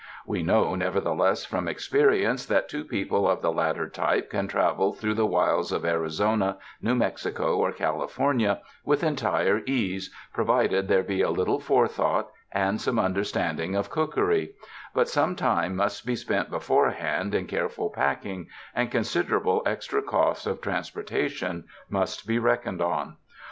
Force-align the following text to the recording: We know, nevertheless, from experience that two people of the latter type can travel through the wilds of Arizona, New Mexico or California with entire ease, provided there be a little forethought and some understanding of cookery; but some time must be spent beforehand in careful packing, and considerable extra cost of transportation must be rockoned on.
We 0.25 0.41
know, 0.41 0.73
nevertheless, 0.73 1.45
from 1.45 1.67
experience 1.67 2.43
that 2.47 2.67
two 2.67 2.83
people 2.83 3.29
of 3.29 3.43
the 3.43 3.51
latter 3.51 3.87
type 3.87 4.31
can 4.31 4.47
travel 4.47 4.93
through 4.93 5.13
the 5.13 5.27
wilds 5.27 5.71
of 5.71 5.85
Arizona, 5.85 6.57
New 6.81 6.95
Mexico 6.95 7.57
or 7.57 7.71
California 7.71 8.61
with 8.83 9.03
entire 9.03 9.61
ease, 9.67 10.11
provided 10.33 10.87
there 10.87 11.03
be 11.03 11.21
a 11.21 11.29
little 11.29 11.59
forethought 11.59 12.31
and 12.51 12.81
some 12.81 12.97
understanding 12.97 13.75
of 13.75 13.91
cookery; 13.91 14.55
but 14.95 15.07
some 15.07 15.35
time 15.35 15.75
must 15.75 16.03
be 16.03 16.15
spent 16.15 16.49
beforehand 16.49 17.35
in 17.35 17.45
careful 17.45 17.91
packing, 17.91 18.47
and 18.73 18.89
considerable 18.89 19.61
extra 19.67 20.01
cost 20.01 20.47
of 20.47 20.61
transportation 20.61 21.65
must 21.91 22.25
be 22.27 22.39
rockoned 22.39 22.81
on. 22.81 23.17